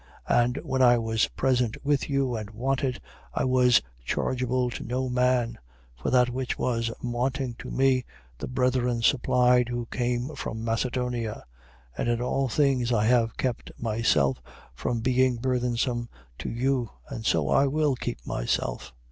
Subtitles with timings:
[0.31, 0.43] 11:9.
[0.43, 2.99] And, when I was present with you and wanted,
[3.35, 5.59] I was chargeable to no man:
[5.95, 8.05] for that which was wanting to me,
[8.39, 11.45] the brethren supplied who came from Macedonia.
[11.95, 14.41] And in all things I have kept myself
[14.73, 16.09] from being burthensome
[16.39, 18.95] to you: and so I will keep myself.